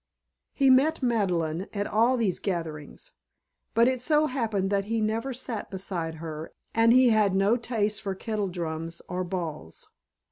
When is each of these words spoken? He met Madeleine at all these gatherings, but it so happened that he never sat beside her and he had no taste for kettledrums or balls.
He 0.51 0.71
met 0.71 1.03
Madeleine 1.03 1.67
at 1.75 1.85
all 1.85 2.17
these 2.17 2.39
gatherings, 2.39 3.13
but 3.75 3.87
it 3.87 4.01
so 4.01 4.25
happened 4.25 4.71
that 4.71 4.85
he 4.85 4.99
never 4.99 5.31
sat 5.31 5.69
beside 5.69 6.15
her 6.15 6.53
and 6.73 6.91
he 6.91 7.09
had 7.09 7.35
no 7.35 7.55
taste 7.55 8.01
for 8.01 8.15
kettledrums 8.15 9.03
or 9.07 9.23
balls. 9.23 9.91